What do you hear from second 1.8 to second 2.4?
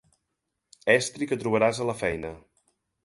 a la feina.